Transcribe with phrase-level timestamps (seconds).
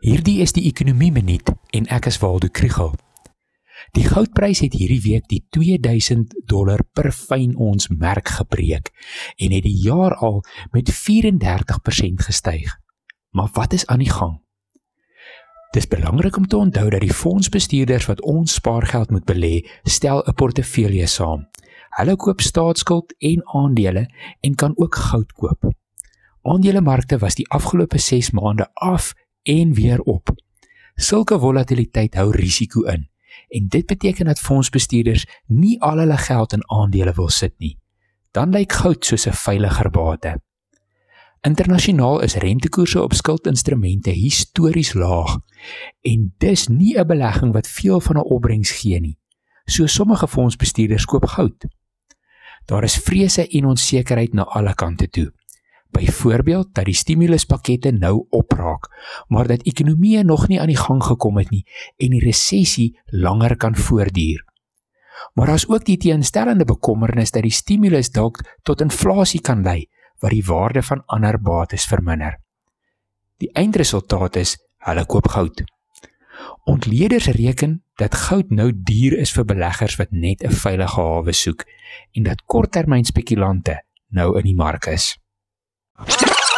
[0.00, 2.94] Hierdie is die ekonomie minuut en ek is Waldo Krugel.
[3.92, 8.92] Die goudprys het hierdie week die 2000 dollar per fyn ons merk gebreek
[9.36, 10.40] en het die jaar al
[10.72, 12.78] met 34% gestyg.
[13.36, 14.38] Maar wat is aan die gang?
[15.72, 20.34] Dis belangrik om te onthou dat die fondsbestuurders wat ons spaargeld moet belê, stel 'n
[20.34, 21.48] portefeulje saam.
[21.96, 24.08] Hulle koop staatsskuld en aandele
[24.40, 25.72] en kan ook goud koop.
[26.42, 30.34] Aandelemarkte was die afgelope 6 maande af en weer op.
[30.94, 33.08] Sulke volatiliteit hou risiko in
[33.48, 37.78] en dit beteken dat fondsbestuurders nie al hulle geld in aandele wil sit nie.
[38.30, 40.40] Dan lyk goud soos 'n veiliger bate.
[41.40, 45.38] Internasionaal is rentekoerse op skuldinstrumente histories laag
[46.00, 49.18] en dis nie 'n belegging wat veel van 'n opbrengs gee nie.
[49.64, 51.66] So sommige fondsbestuurders koop goud.
[52.64, 55.32] Daar is vrese en onsekerheid na alle kante toe.
[55.92, 58.88] Byvoorbeeld dat die stimuluspakkette nou opraak,
[59.28, 63.56] maar dat ekonomieë nog nie aan die gang gekom het nie en die resessie langer
[63.56, 64.44] kan voortduur.
[65.34, 69.88] Maar daar's ook die teenstellende bekommernis dat die stimulus dalk tot inflasie kan lei
[70.22, 72.38] wat die waarde van ander bates verminder.
[73.36, 74.56] Die eindresultaat is
[74.86, 75.64] hulle koop goud.
[76.64, 81.64] Ontleeders reken dat goud nou duur is vir beleggers wat net 'n veilige hawe soek
[82.12, 85.21] en dat korttermyn spekulante nou in die mark is.
[85.98, 86.42] you